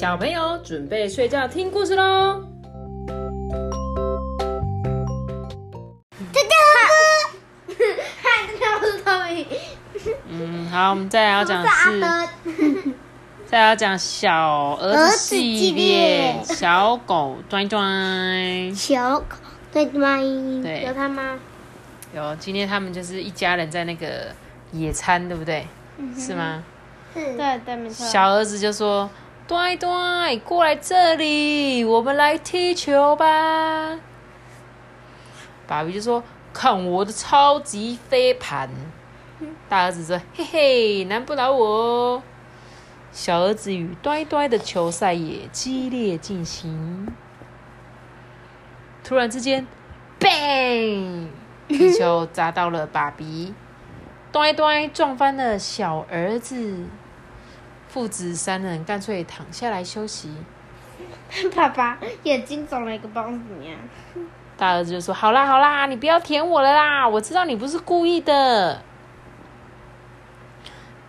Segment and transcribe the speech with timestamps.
[0.00, 2.42] 小朋友准备睡觉听故事喽。
[6.32, 6.56] 这叫
[7.66, 7.74] 不，
[8.22, 9.46] 嗨，这叫不是透明，
[10.30, 12.00] 嗯，好，我们再来要讲的是，
[13.44, 18.74] 再来要讲小儿子系列，小狗端端。
[18.74, 19.36] 小狗
[19.70, 20.16] 对吗？
[20.62, 21.38] 对有他吗？
[22.14, 24.34] 有，今天他们就是一家人在那个
[24.72, 25.66] 野餐，对不对？
[26.16, 26.64] 是吗？
[27.12, 28.06] 是，对对，没错。
[28.06, 29.10] 小儿子就说
[29.50, 33.98] ：“端端，过来这里，我们来踢球吧。”
[35.66, 36.22] 爸比就说
[36.54, 38.70] ：“看我的超级飞盘。”
[39.68, 42.22] 大儿子说：“嘿嘿，难不倒我。”
[43.10, 47.08] 小儿子与端端的球赛也激烈进行。
[49.02, 49.66] 突然之间
[50.20, 51.26] ，bang！
[51.66, 53.52] 皮球砸到了爸比，
[54.30, 56.84] 端端撞翻了小儿子。
[57.92, 60.34] 父子三人干脆躺下来休息。
[61.54, 63.76] 爸爸眼睛肿了一个包怎么样？
[64.56, 68.82] 大儿子就说：“好啦好啦，你不要舔我了啦，我知道你不是故意的。”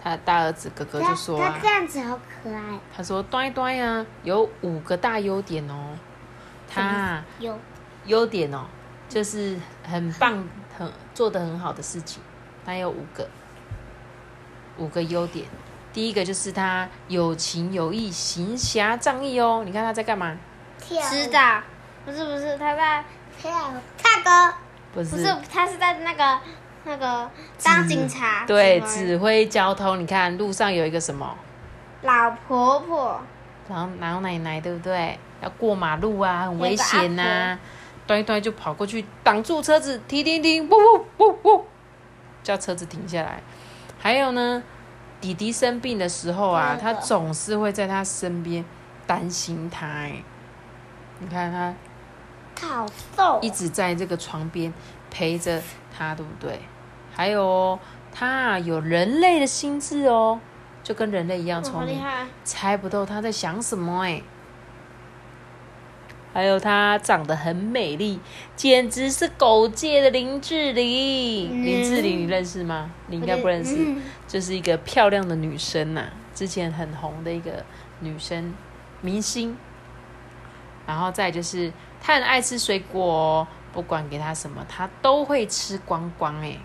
[0.04, 2.62] 他大儿子哥哥就说啊它，这样子好可爱。
[2.96, 5.90] 他说：“端端啊，有五个大优点哦。
[6.68, 7.60] 他啊有
[8.06, 8.66] 优点哦，
[9.08, 12.24] 就是很棒、很做的很好的事情。
[12.66, 13.28] 他有五个，
[14.78, 15.46] 五个优点。
[15.94, 19.64] 第一个就是他有情有义、行侠仗义哦。
[19.66, 20.38] 你看他在干嘛？
[20.80, 21.62] 跳知道？
[22.06, 23.04] 不是不是，他在
[23.40, 23.52] 跳
[23.98, 24.54] 唱歌，
[24.94, 26.40] 不是，不是他是在那个
[26.86, 27.30] 那个
[27.64, 28.46] 当警察。
[28.46, 30.00] 对，指挥指挥交通。
[30.00, 31.38] 你看路上有一个什么，
[32.02, 33.22] 老婆婆，
[33.70, 35.20] 然后老奶奶，对不对？
[35.42, 37.58] 要过马路啊，很危险呐、
[38.06, 41.66] 端一端就跑过去挡住车子，停停停，呜呜呜呜，
[42.44, 43.42] 叫车子停下来。
[44.00, 44.62] 还有呢，
[45.22, 48.66] 弟弟生病的时候啊，他那个总是会在他身边
[49.08, 49.88] 担心他。
[49.88, 50.22] 哎，
[51.20, 51.74] 你看他
[52.56, 53.40] 他好瘦哦。
[53.42, 54.74] 一直在这个床边
[55.10, 55.62] 陪着
[55.96, 56.60] 他，对不对？
[57.14, 57.80] 还有哦，
[58.12, 60.40] 他啊有人类的心智哦，
[60.84, 62.02] 就跟人类一样哦聪明！
[62.44, 64.22] 猜不透他在想什么哎。
[66.34, 68.20] 还有她长得很美丽，
[68.56, 71.50] 简直是狗界的林志玲。
[71.52, 72.90] 嗯林志玲你认识吗？
[73.08, 77.66] 你应该不认识，嗯就是一个漂亮的女生呐、之前很红的一个
[78.00, 78.54] 女生
[79.02, 79.58] 明星。
[80.88, 81.72] 然后再就是
[82.02, 86.58] 她很爱吃水果哦，不管给她什么，她都会吃光光哎。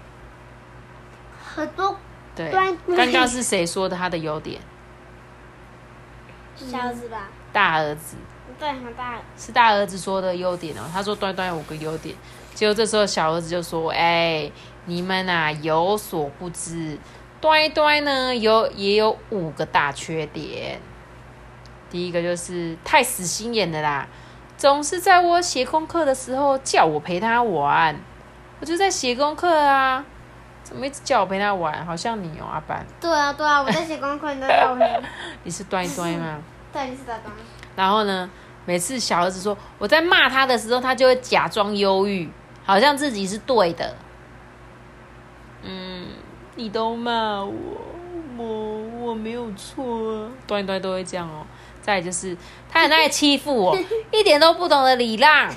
[1.54, 1.96] 很多
[2.34, 4.60] 对，刚刚是谁说的她的优点？
[6.56, 7.28] 小子吧？
[7.52, 8.16] 大儿子。
[8.58, 9.18] 对，很大。
[9.36, 10.80] 是大儿子说的优点哦。
[10.92, 12.14] 他说端端有五个优点，
[12.54, 14.50] 结果这时候小儿子就说：“哎，
[14.86, 16.98] 你们啊有所不知，
[17.40, 20.80] 端端呢有也有五个大缺点。
[21.90, 24.08] 第一个就是太死心眼了啦，
[24.56, 27.94] 总是在我写功课的时候叫我陪他玩，
[28.60, 30.04] 我就在写功课啊，
[30.64, 31.86] 怎么一直叫我陪他玩？
[31.86, 35.00] 好像你哦，阿班，对啊，对啊，我在写功课，你在叫我陪。
[35.44, 36.38] 你是端端吗？
[36.76, 37.32] 对，你是在当。
[37.74, 38.28] 然后呢，
[38.66, 42.28] 每次小儿子说我在骂他的时候，他就会假装忧郁，
[42.66, 43.96] 好像自己是对的。
[45.62, 46.08] 嗯，
[46.56, 47.52] 你都骂我，
[48.36, 51.46] 我我没有错啊，端端都会这样哦。
[51.80, 52.36] 再就是
[52.70, 53.78] 他很爱欺负我，
[54.12, 55.48] 一点都不懂得礼让，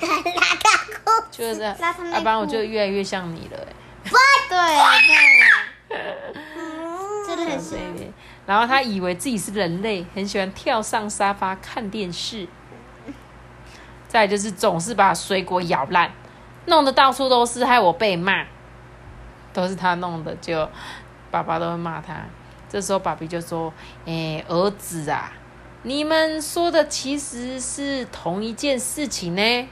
[1.30, 3.66] 就是要不然我就越来越像你了、欸。
[4.48, 4.58] 对
[5.88, 5.96] 对，
[8.46, 12.48] 然后他以为自己是人类，很喜欢跳上沙发看电视。
[14.08, 16.10] 再就是总是把水果咬烂，
[16.66, 18.44] 弄得到处都是，害我被骂，
[19.52, 20.68] 都是他弄的，就
[21.30, 22.16] 爸爸都会骂他。
[22.68, 23.72] 这时候爸比就说
[24.06, 25.32] ：“哎、儿子啊，
[25.84, 29.68] 你们说的其实是同一件事情呢。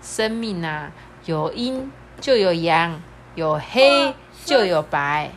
[0.00, 0.90] 生命啊，
[1.24, 1.90] 有阴
[2.20, 3.00] 就有阳，
[3.36, 4.14] 有黑
[4.44, 5.30] 就有白。”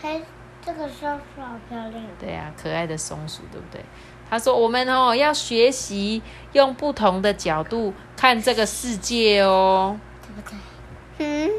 [0.00, 0.22] 嘿，
[0.68, 1.94] 这个松鼠好漂亮。
[2.20, 3.82] 对啊，可爱的松鼠，对不对？
[4.28, 6.20] 他说：“我们哦要学习
[6.52, 9.98] 用不同的角度看这个世界哦。
[10.20, 11.26] 对不对？
[11.26, 11.50] 嗯，”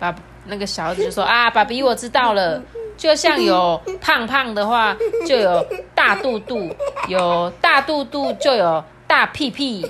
[0.00, 0.14] 爸，
[0.46, 2.62] 那个小儿子就说：“啊，爸比，我知道了。
[2.96, 4.96] 就像有胖胖的话，
[5.26, 6.74] 就有大肚肚；
[7.08, 9.86] 有大肚肚，就有大屁屁。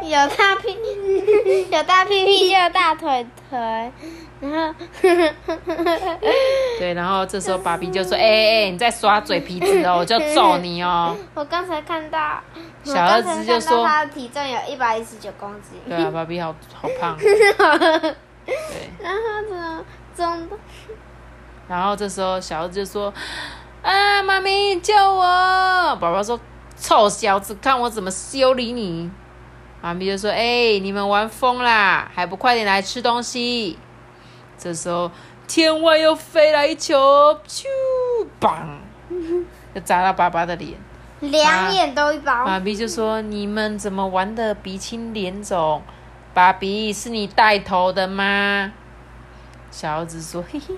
[0.08, 0.76] 有大屁，
[1.70, 3.92] 有大屁屁，又 有大腿腿，
[4.40, 4.74] 然后，
[6.78, 11.16] 对，然后这时候爸比就说：‘哎、哎、哎你在耍嘴皮子哦， 我就揍你哦。
[11.34, 12.40] 我刚才看到，
[12.84, 17.18] 小儿子就说他的体重有一百一十九公’斤，对啊，爸比好好胖哦。
[17.18, 18.54] 对。
[19.02, 19.84] 然后怎么
[20.14, 20.58] 怎么
[21.68, 23.12] 然后这时候小儿子就说
[23.82, 25.22] ：“啊，妈咪救我！
[26.00, 26.38] 爸爸说
[26.80, 29.10] ：“臭小子，看我怎么修理你！”
[29.80, 33.78] 妈咪就说：“哎，你们玩疯啦，还不快点来吃东西！”
[34.58, 35.10] 这时候，
[35.46, 36.96] 天外又飞来一球，
[37.46, 37.64] 咻，
[38.40, 38.50] 砰，
[39.74, 40.72] 就砸到爸爸的脸。
[41.20, 42.44] 两眼都一包。
[42.44, 45.82] 爸比就说：“你们怎么玩的鼻青脸肿？
[46.34, 48.72] 爸比是你带头的吗？”
[49.70, 50.74] 小猴子说：“嘿嘿，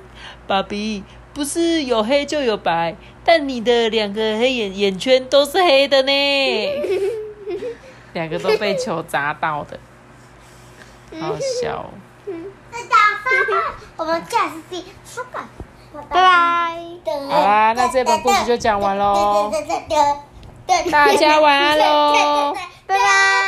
[0.46, 6.12] 爸比不是有黑就有白，但你的两个黑眼眼圈都是黑的呢。
[8.12, 9.78] 两个都被球砸到的，
[11.20, 11.90] 好笑。”
[13.96, 14.84] 我们下次见，
[15.92, 16.18] 拜拜。
[17.28, 19.52] 好啦，那这本故事就讲完喽。
[20.90, 22.54] 大家晚安喽，
[22.86, 23.39] 拜拜。